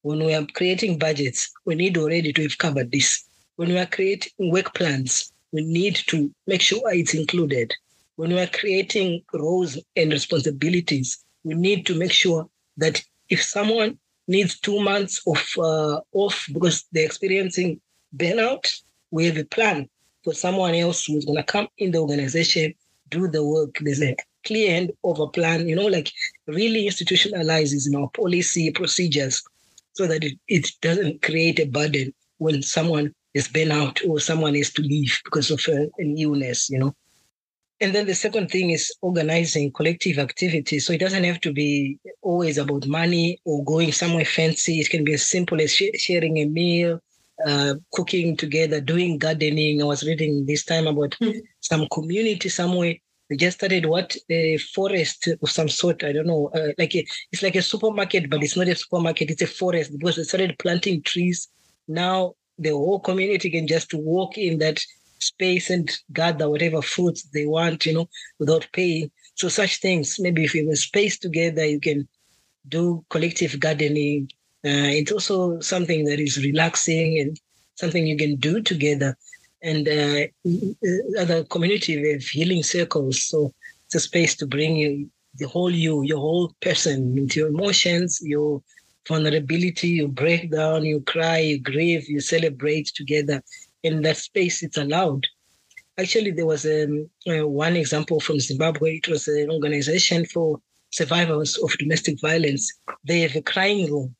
[0.00, 3.24] When we are creating budgets, we need already to have covered this.
[3.56, 7.72] When we are creating work plans, we need to make sure it's included.
[8.16, 12.48] When we are creating roles and responsibilities, we need to make sure
[12.78, 17.80] that if someone needs two months of uh, off because they're experiencing
[18.16, 18.66] burnout,
[19.10, 19.88] we have a plan
[20.24, 22.72] for someone else who's going to come in the organization,
[23.10, 23.76] do the work.
[23.80, 24.00] There's
[24.44, 26.10] clear hand over plan, you know, like
[26.46, 29.42] really institutionalizes in our policy procedures
[29.92, 34.72] so that it, it doesn't create a burden when someone is burnout or someone is
[34.72, 36.94] to leave because of a, an illness, you know.
[37.80, 40.86] And then the second thing is organizing collective activities.
[40.86, 44.78] So it doesn't have to be always about money or going somewhere fancy.
[44.78, 47.00] It can be as simple as sh- sharing a meal,
[47.44, 49.82] uh, cooking together, doing gardening.
[49.82, 51.40] I was reading this time about mm.
[51.60, 52.94] some community somewhere.
[53.36, 56.04] Just started what a forest of some sort.
[56.04, 56.50] I don't know.
[56.54, 59.30] Uh, like a, it's like a supermarket, but it's not a supermarket.
[59.30, 61.48] It's a forest because they started planting trees.
[61.88, 64.80] Now the whole community can just walk in that
[65.18, 69.10] space and gather whatever fruits they want, you know, without paying.
[69.34, 72.08] So such things, maybe if you have space together, you can
[72.68, 74.30] do collective gardening.
[74.64, 77.40] Uh, it's also something that is relaxing and
[77.76, 79.16] something you can do together.
[79.62, 80.26] And uh,
[81.18, 83.22] other community have healing circles.
[83.22, 83.52] So
[83.86, 88.20] it's a space to bring you the whole you, your whole person, into your emotions,
[88.22, 88.62] your
[89.08, 93.42] vulnerability, you break down, you cry, you grieve, you celebrate together
[93.82, 95.26] in that space it's allowed.
[95.98, 98.96] Actually, there was um, uh, one example from Zimbabwe.
[98.96, 102.72] It was an organization for survivors of domestic violence.
[103.04, 104.14] They have a crying room.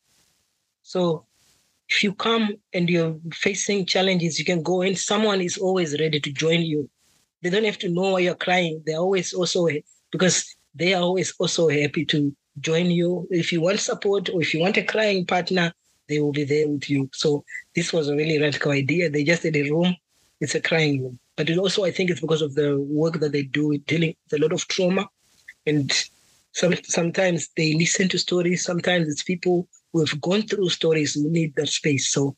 [0.83, 1.27] So
[1.93, 4.97] if you come and you're facing challenges, you can go in.
[4.97, 6.89] Someone is always ready to join you.
[7.43, 8.83] They don't have to know why you're crying.
[8.87, 9.69] They're always also,
[10.11, 13.29] because they are always also happy to join you.
[13.31, 15.71] If you want support or if you want a crying partner,
[16.09, 17.11] they will be there with you.
[17.13, 19.11] So this was a really radical idea.
[19.11, 19.95] They just did a room.
[20.41, 21.19] It's a crying room.
[21.37, 24.41] But it also, I think it's because of the work that they do dealing with
[24.41, 25.09] a lot of trauma.
[25.67, 25.93] And
[26.53, 28.65] some, sometimes they listen to stories.
[28.65, 29.69] Sometimes it's people
[30.01, 32.09] have gone through stories we need that space.
[32.09, 32.37] So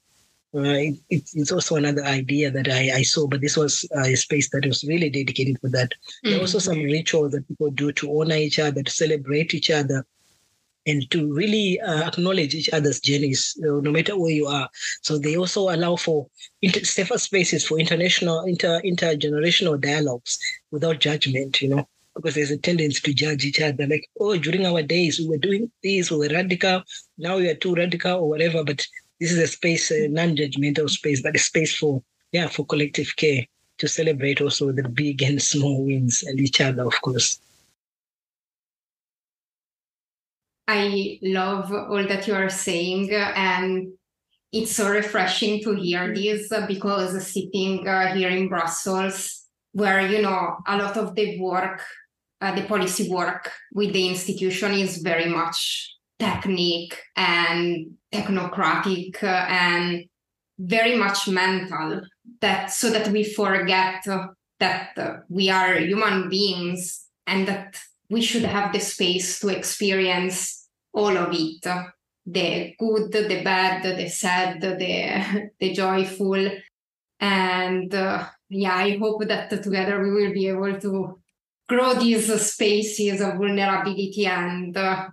[0.54, 0.62] uh,
[1.10, 4.50] it, it's also another idea that I, I saw, but this was uh, a space
[4.50, 5.90] that was really dedicated for that.
[5.90, 6.28] Mm-hmm.
[6.28, 9.70] There are also some rituals that people do to honor each other, to celebrate each
[9.70, 10.06] other,
[10.86, 14.68] and to really uh, acknowledge each other's journeys, you know, no matter where you are.
[15.02, 16.28] So they also allow for
[16.62, 20.38] inter- safer spaces for international, inter intergenerational dialogues
[20.70, 21.62] without judgment.
[21.62, 25.18] You know, because there's a tendency to judge each other, like, oh, during our days
[25.18, 26.82] we were doing this, we were radical,
[27.18, 28.64] now we are too radical or whatever.
[28.64, 28.86] But
[29.20, 33.46] this is a space, a non-judgmental space, but a space for yeah, for collective care
[33.78, 37.40] to celebrate also the big and small wins and each other, of course.
[40.66, 43.92] I love all that you are saying, and
[44.50, 50.56] it's so refreshing to hear this because sitting uh, here in Brussels, where you know
[50.66, 51.82] a lot of the work,
[52.40, 60.04] uh, the policy work with the institution is very much technique and technocratic uh, and
[60.58, 62.02] very much mental.
[62.40, 64.04] That so that we forget
[64.60, 67.78] that uh, we are human beings and that
[68.10, 71.66] we should have the space to experience all of it
[72.26, 76.50] the good the bad the sad the the joyful
[77.20, 81.20] and uh, yeah i hope that together we will be able to
[81.68, 85.08] grow these spaces of vulnerability and uh,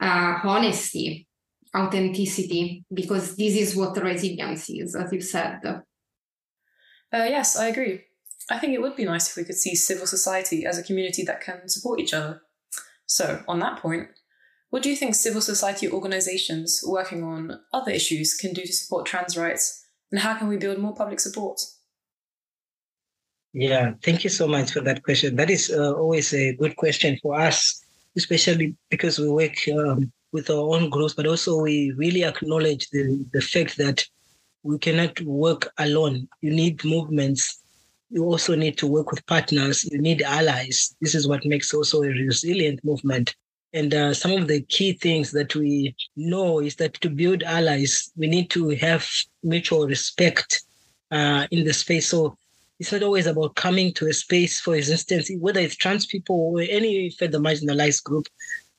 [0.00, 1.26] uh, honesty
[1.74, 5.80] authenticity because this is what resilience is as you said uh,
[7.12, 8.04] yes i agree
[8.50, 11.24] I think it would be nice if we could see civil society as a community
[11.24, 12.42] that can support each other.
[13.06, 14.08] So, on that point,
[14.70, 19.06] what do you think civil society organizations working on other issues can do to support
[19.06, 21.60] trans rights, and how can we build more public support?
[23.52, 25.36] Yeah, thank you so much for that question.
[25.36, 27.84] That is uh, always a good question for us,
[28.16, 33.24] especially because we work um, with our own groups, but also we really acknowledge the,
[33.32, 34.04] the fact that
[34.62, 36.28] we cannot work alone.
[36.40, 37.62] You need movements
[38.12, 39.88] you also need to work with partners.
[39.90, 40.94] You need allies.
[41.00, 43.34] This is what makes also a resilient movement.
[43.72, 48.12] And uh, some of the key things that we know is that to build allies,
[48.14, 49.08] we need to have
[49.42, 50.62] mutual respect
[51.10, 52.08] uh, in the space.
[52.08, 52.36] So
[52.78, 56.60] it's not always about coming to a space, for instance, whether it's trans people or
[56.62, 58.26] any further marginalized group,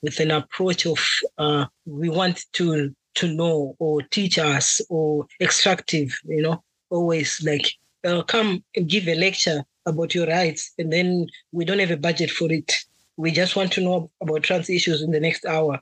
[0.04, 1.00] with an approach of
[1.40, 7.74] uh, we want to to know or teach us or extractive, you know, always like
[8.04, 12.30] uh, come give a lecture about your rights and then we don't have a budget
[12.30, 12.74] for it.
[13.18, 15.80] We just want to know about trans issues in the next hour.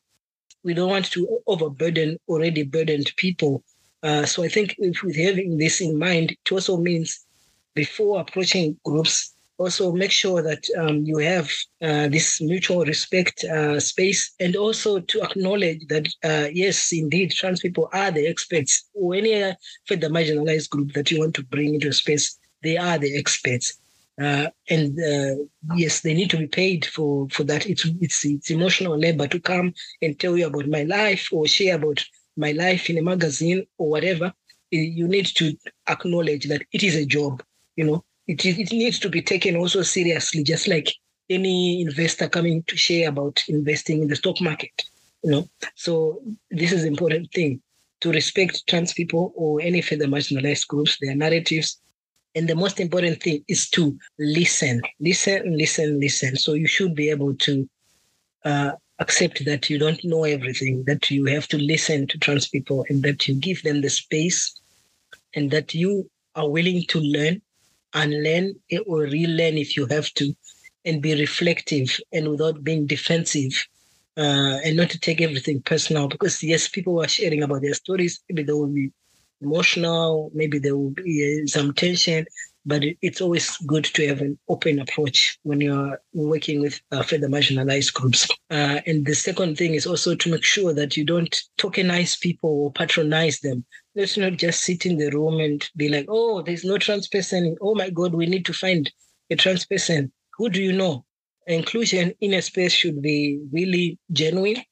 [0.63, 3.63] We don't want to overburden already burdened people.
[4.03, 7.25] Uh, so I think if with having this in mind, it also means
[7.75, 11.49] before approaching groups, also make sure that um, you have
[11.81, 17.59] uh, this mutual respect uh, space and also to acknowledge that uh, yes indeed trans
[17.59, 19.53] people are the experts or any
[19.85, 23.77] further marginalized group that you want to bring into a space they are the experts
[24.21, 25.43] uh, and uh,
[25.75, 27.65] yes, they need to be paid for for that.
[27.65, 31.75] It's it's it's emotional labor to come and tell you about my life or share
[31.75, 32.03] about
[32.37, 34.33] my life in a magazine or whatever.
[34.69, 35.57] You need to
[35.87, 37.43] acknowledge that it is a job.
[37.75, 40.93] You know, it it needs to be taken also seriously, just like
[41.29, 44.83] any investor coming to share about investing in the stock market.
[45.23, 47.61] You know, so this is an important thing
[48.01, 51.79] to respect trans people or any further marginalized groups, their narratives,
[52.35, 56.35] and the most important thing is to listen, listen, listen, listen.
[56.37, 57.69] So you should be able to
[58.45, 62.85] uh, accept that you don't know everything, that you have to listen to trans people
[62.89, 64.55] and that you give them the space
[65.35, 67.41] and that you are willing to learn
[67.93, 68.55] and learn
[68.87, 70.33] or relearn if you have to
[70.85, 73.67] and be reflective and without being defensive
[74.17, 78.21] uh, and not to take everything personal because yes people are sharing about their stories
[78.29, 78.91] maybe they will be
[79.41, 82.25] emotional, maybe there will be uh, some tension,
[82.65, 87.27] but it's always good to have an open approach when you're working with uh, further
[87.27, 88.29] marginalized groups.
[88.49, 92.49] Uh, and the second thing is also to make sure that you don't tokenize people
[92.49, 93.65] or patronize them.
[93.93, 97.57] Let's not just sit in the room and be like, oh, there's no trans person.
[97.59, 98.89] Oh my God, we need to find
[99.29, 100.11] a trans person.
[100.37, 101.03] Who do you know?
[101.47, 104.63] Inclusion in a space should be really genuine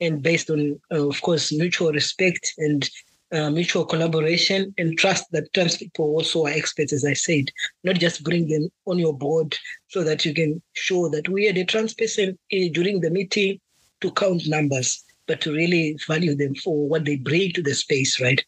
[0.00, 2.90] and based on, uh, of course, mutual respect and
[3.32, 7.46] uh, mutual collaboration and trust that trans people also are experts, as I said,
[7.84, 9.56] not just bring them on your board
[9.88, 13.60] so that you can show that we had a trans person uh, during the meeting
[14.02, 18.20] to count numbers, but to really value them for what they bring to the space,
[18.20, 18.44] right?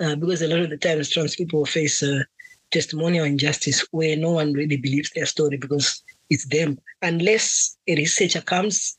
[0.00, 2.22] Uh, because a lot of the times trans people face uh,
[2.70, 6.78] testimonial injustice where no one really believes their story because it's them.
[7.02, 8.96] Unless a researcher comes,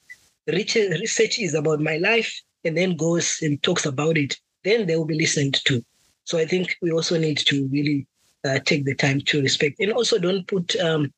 [0.48, 2.32] research is about my life
[2.64, 5.84] and then goes and talks about it then they will be listened to.
[6.24, 8.08] So I think we also need to really
[8.46, 11.12] uh, take the time to respect and also don't put um,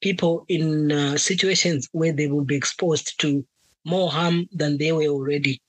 [0.00, 3.44] people in uh, situations where they will be exposed to
[3.84, 5.60] more harm than they were already.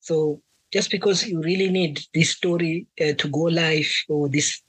[0.00, 4.62] So just because you really need this story uh, to go live or this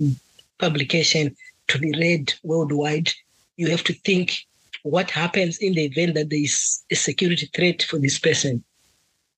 [0.60, 1.36] publication
[1.70, 3.10] to be read worldwide,
[3.56, 4.36] you have to think
[4.84, 8.64] what happens in the event that there is a security threat for this person.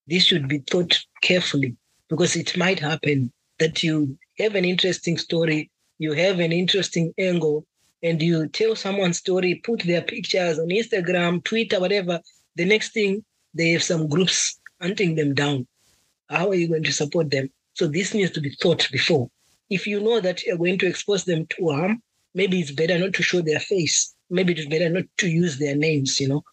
[0.08, 1.76] This should be thought carefully
[2.08, 7.64] because it might happen that you have an interesting story, you have an interesting angle,
[8.02, 12.20] and you tell someone's story, put their pictures on Instagram, Twitter, whatever.
[12.56, 13.24] The next thing,
[13.54, 15.66] they have some groups hunting them down.
[16.28, 17.50] How are you going to support them?
[17.74, 19.30] So this needs to be thought before.
[19.70, 22.02] If you know that you're going to expose them to harm,
[22.34, 24.14] maybe it's better not to show their face.
[24.30, 26.44] Maybe it's better not to use their names, you know.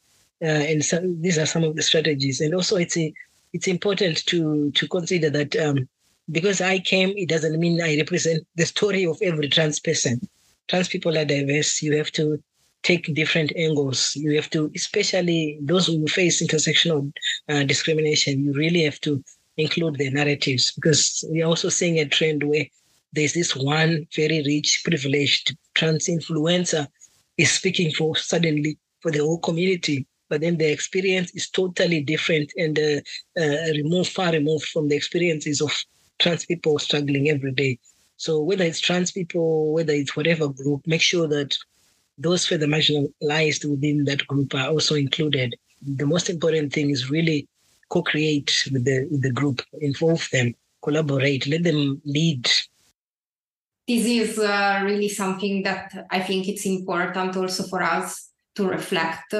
[0.41, 2.41] Uh, and so these are some of the strategies.
[2.41, 3.13] And also, it's a
[3.53, 5.87] it's important to to consider that um,
[6.31, 10.19] because I came, it doesn't mean I represent the story of every trans person.
[10.67, 11.81] Trans people are diverse.
[11.81, 12.41] You have to
[12.83, 14.15] take different angles.
[14.15, 17.11] You have to, especially those who face intersectional
[17.49, 19.23] uh, discrimination, you really have to
[19.57, 22.65] include their narratives because we are also seeing a trend where
[23.11, 26.87] there's this one very rich, privileged trans influencer
[27.37, 32.51] is speaking for suddenly for the whole community but then the experience is totally different
[32.57, 32.99] and uh,
[33.39, 35.71] uh, removed, far removed from the experiences of
[36.17, 37.77] trans people struggling every day.
[38.17, 41.55] So whether it's trans people, whether it's whatever group, make sure that
[42.17, 45.53] those further marginalized within that group are also included.
[45.83, 47.47] The most important thing is really
[47.89, 52.49] co-create with the with the group, involve them, collaborate, let them lead.
[53.87, 59.33] This is uh, really something that I think it's important also for us to reflect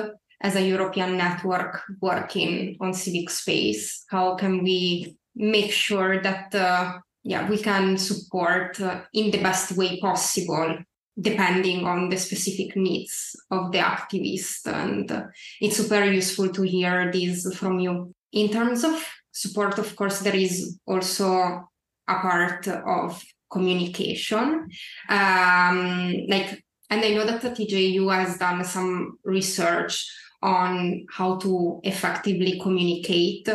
[0.44, 4.04] as a European network working on civic space?
[4.10, 9.72] How can we make sure that uh, yeah we can support uh, in the best
[9.72, 10.78] way possible
[11.20, 15.24] depending on the specific needs of the activist and uh,
[15.62, 18.94] it's super useful to hear this from you in terms of
[19.32, 21.70] support of course there is also
[22.08, 24.68] a part of communication
[25.10, 30.06] um, like and i know that the TGEU has done some research
[30.44, 33.48] on how to effectively communicate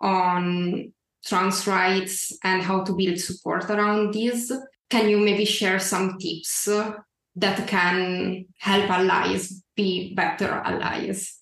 [0.00, 0.92] on
[1.24, 4.52] trans rights and how to build support around this.
[4.90, 6.68] Can you maybe share some tips
[7.36, 11.38] that can help allies be better allies?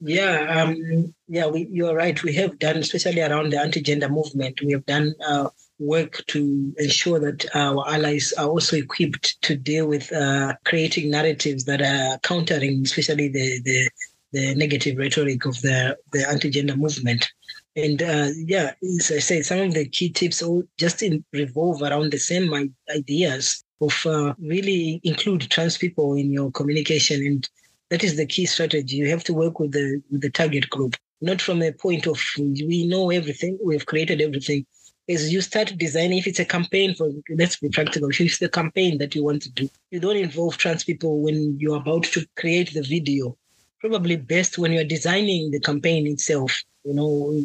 [0.00, 2.22] Yeah, um, yeah, we, you're right.
[2.22, 5.48] We have done, especially around the anti-gender movement, we have done uh,
[5.80, 11.64] work to ensure that our allies are also equipped to deal with uh, creating narratives
[11.64, 13.90] that are countering, especially the the,
[14.32, 17.28] the negative rhetoric of the the anti-gender movement.
[17.74, 21.82] And uh, yeah, as I said, some of the key tips all just in, revolve
[21.82, 27.48] around the same ideas of uh, really include trans people in your communication and
[27.90, 28.96] that is the key strategy.
[28.96, 32.20] You have to work with the with the target group, not from a point of
[32.36, 34.66] we know everything, we've created everything.
[35.08, 38.48] As you start designing, if it's a campaign for let's be practical, if it's the
[38.48, 42.26] campaign that you want to do, you don't involve trans people when you're about to
[42.36, 43.36] create the video.
[43.80, 46.62] Probably best when you're designing the campaign itself.
[46.84, 47.42] You know,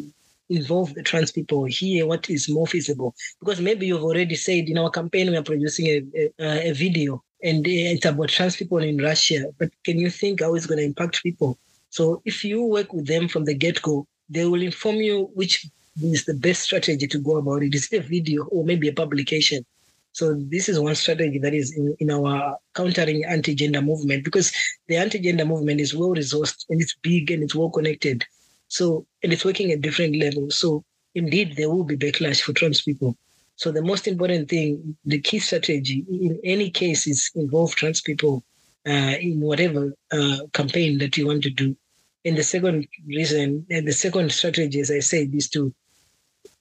[0.50, 4.76] involve the trans people here what is more feasible because maybe you've already said in
[4.76, 8.96] our campaign we are producing a, a, a video and it's about trans people in
[8.98, 9.52] Russia.
[9.58, 11.58] But can you think how it's going to impact people?
[11.90, 15.66] So if you work with them from the get go, they will inform you which
[16.02, 17.74] is the best strategy to go about it.
[17.74, 19.64] Is it a video or maybe a publication?
[20.12, 24.50] So this is one strategy that is in, in our countering anti-gender movement because
[24.88, 28.24] the anti-gender movement is well resourced and it's big and it's well connected.
[28.68, 30.56] So and it's working at different levels.
[30.58, 30.82] So
[31.14, 33.16] indeed there will be backlash for trans people.
[33.56, 38.44] So the most important thing, the key strategy in any case is involve trans people
[38.86, 41.76] uh, in whatever uh, campaign that you want to do.
[42.24, 45.72] And the second reason, and the second strategy, as I said, is to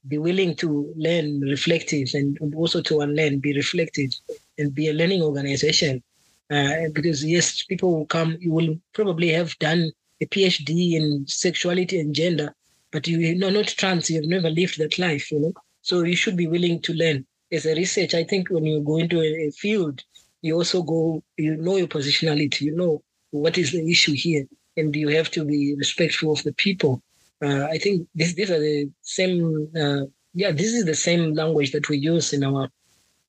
[0.08, 4.12] be willing to learn reflective and also to unlearn, be reflective
[4.58, 6.04] and be a learning organization.
[6.52, 9.92] Uh, because yes, people will come, you will probably have done
[10.22, 12.54] a PhD in sexuality and gender,
[12.92, 15.54] but you know not trans, you've never lived that life, you know.
[15.84, 17.26] So you should be willing to learn.
[17.52, 20.02] As a research, I think when you go into a, a field,
[20.42, 24.46] you also go, you know your positionality, you know what is the issue here,
[24.78, 27.02] and you have to be respectful of the people.
[27.44, 31.74] Uh, I think this, these are the same, uh, yeah, this is the same language
[31.74, 32.70] that we use in our,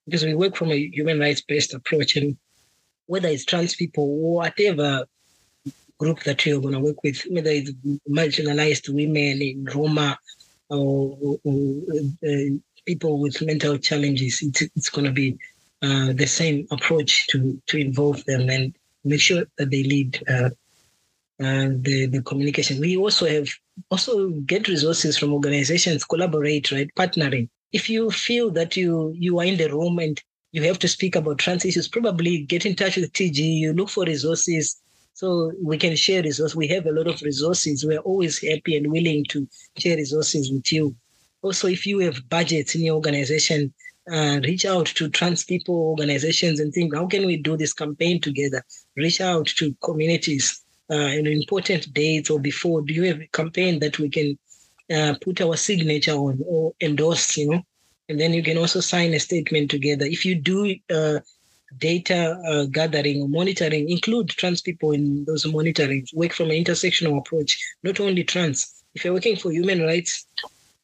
[0.07, 2.37] because we work from a human rights based approach, and
[3.07, 5.07] whether it's trans people or whatever
[5.99, 7.73] group that you're going to work with, whether it's
[8.09, 10.17] marginalized women in Roma
[10.71, 11.83] or, or
[12.27, 12.57] uh,
[12.87, 15.37] people with mental challenges, it's, it's going to be
[15.83, 20.51] uh, the same approach to, to involve them and make sure that they lead uh,
[21.41, 22.81] uh, the, the communication.
[22.81, 23.49] We also have
[23.91, 26.89] also get resources from organizations, collaborate, right?
[26.97, 27.49] Partnering.
[27.73, 30.21] If you feel that you you are in the room and
[30.53, 33.39] you have to speak about trans issues, probably get in touch with TG.
[33.39, 34.81] You look for resources
[35.15, 36.57] so we can share resources.
[36.57, 37.85] We have a lot of resources.
[37.85, 39.49] We're always happy and willing to
[39.79, 40.95] share resources with you.
[41.43, 43.73] Also, if you have budgets in your organization,
[44.11, 48.21] uh, reach out to trans people organizations and think, how can we do this campaign
[48.21, 48.63] together?
[48.97, 52.83] Reach out to communities uh, in important dates or before.
[52.83, 54.39] Do you have a campaign that we can
[54.95, 57.63] uh, put our signature on or endorse, you know?
[58.09, 60.05] And then you can also sign a statement together.
[60.05, 61.21] If you do uh,
[61.79, 67.19] data uh, gathering or monitoring include trans people in those monitoring work from an intersectional
[67.19, 68.85] approach not only trans.
[68.95, 70.27] If you're working for human rights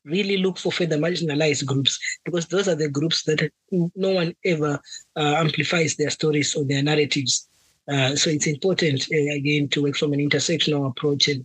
[0.05, 4.81] really look for further marginalized groups because those are the groups that no one ever
[5.17, 7.49] uh, amplifies their stories or their narratives.
[7.87, 11.45] Uh, so it's important uh, again to work from an intersectional approach and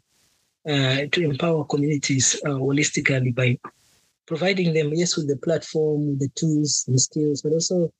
[0.68, 3.58] uh, to empower communities uh, holistically by
[4.26, 7.92] providing them yes with the platform the tools and skills but also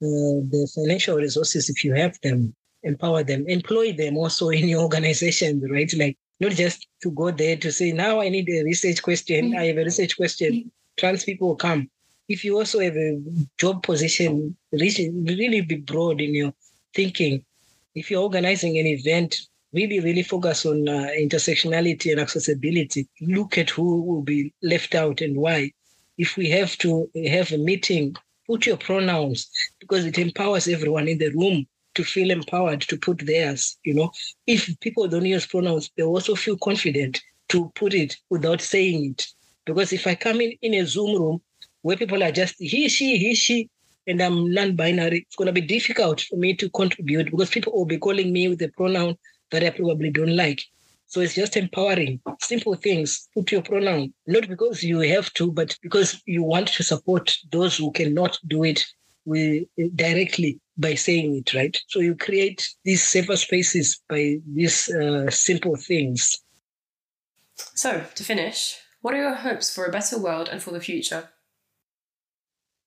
[0.00, 5.60] the financial resources, if you have them, empower them, employ them also in your organization,
[5.70, 5.92] right?
[5.96, 9.66] Like not just to go there to say, now I need a research question, I
[9.66, 10.70] have a research question.
[10.96, 11.90] Trans people come.
[12.28, 13.20] If you also have a
[13.58, 16.52] job position, really be broad in your
[16.94, 17.44] thinking.
[17.94, 19.36] If you're organizing an event,
[19.72, 23.08] really, really focus on uh, intersectionality and accessibility.
[23.20, 25.72] Look at who will be left out and why.
[26.16, 28.16] If we have to have a meeting
[28.48, 33.26] put your pronouns because it empowers everyone in the room to feel empowered to put
[33.26, 33.76] theirs.
[33.84, 34.10] You know,
[34.46, 39.26] if people don't use pronouns, they also feel confident to put it without saying it.
[39.66, 41.40] Because if I come in in a Zoom room
[41.82, 43.68] where people are just he, she, he, she,
[44.06, 47.84] and I'm non-binary, it's going to be difficult for me to contribute because people will
[47.84, 49.16] be calling me with a pronoun
[49.50, 50.62] that I probably don't like.
[51.08, 53.28] So it's just empowering, simple things.
[53.34, 57.78] Put your pronoun, not because you have to, but because you want to support those
[57.78, 58.84] who cannot do it
[59.24, 59.64] with,
[59.96, 61.76] directly by saying it, right?
[61.88, 66.36] So you create these safer spaces by these uh, simple things.
[67.74, 71.30] So, to finish, what are your hopes for a better world and for the future?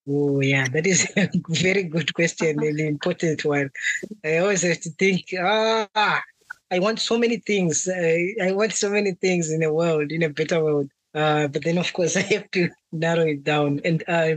[0.08, 3.72] Oh yeah, that is a very good question and an important one.
[4.24, 6.22] I always have to think, ah,
[6.72, 7.88] I want so many things.
[7.94, 10.90] I, I want so many things in the world, in a better world.
[11.14, 13.82] Uh, but then of course I have to narrow it down.
[13.84, 14.36] And uh,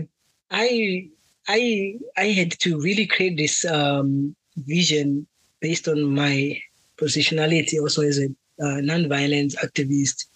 [0.51, 1.09] I
[1.49, 5.26] I I had to really create this um, vision
[5.61, 6.61] based on my
[6.97, 8.28] positionality also as a
[8.64, 10.26] uh, non-violence activist,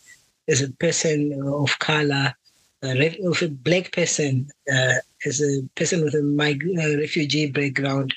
[0.48, 2.34] as a person of color,
[2.82, 4.94] of a black person, uh,
[5.24, 8.14] as a person with a mig- uh, refugee background,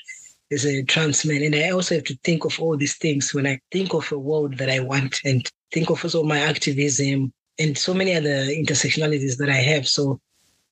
[0.52, 1.42] as a trans man.
[1.42, 4.18] And I also have to think of all these things when I think of a
[4.18, 9.36] world that I want and think of also my activism and so many other intersectionalities
[9.38, 9.88] that I have.
[9.88, 10.20] So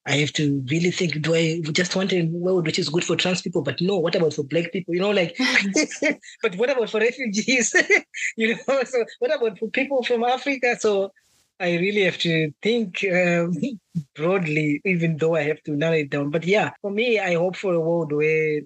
[0.06, 3.16] I have to really think, do I just want a world which is good for
[3.16, 3.62] trans people?
[3.62, 4.94] But no, what about for black people?
[4.94, 5.36] You know, like,
[6.42, 7.74] but what about for refugees?
[8.36, 10.76] you know, so what about for people from Africa?
[10.78, 11.12] So
[11.60, 13.54] I really have to think um,
[14.16, 16.30] broadly, even though I have to narrow it down.
[16.30, 18.62] But yeah, for me, I hope for a world where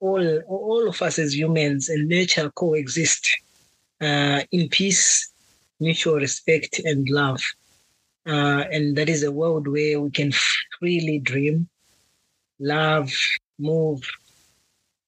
[0.00, 3.28] all all of us as humans and nature coexist
[4.00, 5.32] uh, in peace,
[5.80, 7.42] mutual respect, and love.
[8.26, 10.32] Uh, and that is a world where we can
[10.78, 11.68] freely dream,
[12.60, 13.10] love,
[13.58, 14.02] move,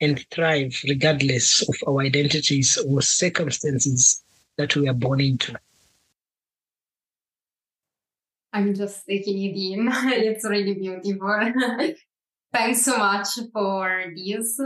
[0.00, 4.22] and thrive regardless of our identities or circumstances
[4.56, 5.54] that we are born into.
[8.52, 9.88] I'm just taking it in.
[10.12, 11.52] it's really beautiful.
[12.52, 14.60] Thanks so much for this.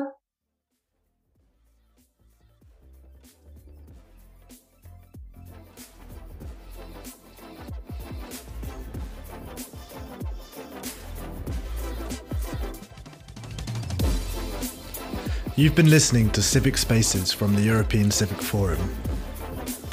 [15.57, 18.93] You've been listening to Civic Spaces from the European Civic Forum.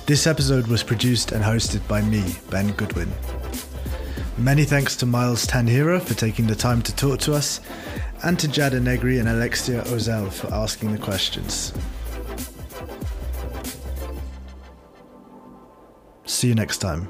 [0.08, 3.12] This episode was produced and hosted by me, Ben Goodwin.
[4.42, 7.62] Many thanks to Miles Tanhira for taking the time to talk to us,
[8.24, 11.72] and to Giada Negri and Alexia Ozeel for asking the questions.
[16.26, 17.08] See you next time.